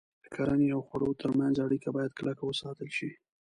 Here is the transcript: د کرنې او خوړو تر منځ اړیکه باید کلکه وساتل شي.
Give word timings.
د 0.23 0.25
کرنې 0.35 0.67
او 0.75 0.81
خوړو 0.87 1.11
تر 1.21 1.29
منځ 1.39 1.55
اړیکه 1.65 1.89
باید 1.95 2.17
کلکه 2.19 2.43
وساتل 2.45 2.89
شي. 2.97 3.09